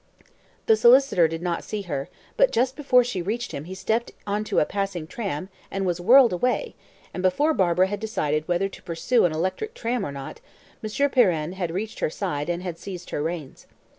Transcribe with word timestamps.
The 0.65 0.75
solicitor 0.75 1.27
did 1.27 1.43
not 1.43 1.63
see 1.63 1.83
her, 1.83 2.09
but 2.35 2.51
just 2.51 2.75
before 2.75 3.03
she 3.03 3.21
reached 3.21 3.51
him 3.51 3.65
he 3.65 3.75
stepped 3.75 4.09
on 4.25 4.43
to 4.45 4.57
a 4.57 4.65
passing 4.65 5.05
tram 5.05 5.47
and 5.69 5.85
was 5.85 6.01
whirled 6.01 6.33
away, 6.33 6.73
and 7.13 7.21
before 7.21 7.53
Barbara 7.53 7.85
had 7.85 7.99
decided 7.99 8.47
whether 8.47 8.67
to 8.67 8.81
pursue 8.81 9.25
an 9.25 9.31
electric 9.31 9.75
tram 9.75 10.03
or 10.03 10.11
not, 10.11 10.41
Monsieur 10.81 11.07
Pirenne 11.07 11.51
had 11.53 11.69
reached 11.69 11.99
her 11.99 12.09
side 12.09 12.49
and 12.49 12.75
seized 12.79 13.11
her 13.11 13.21
reins. 13.21 13.67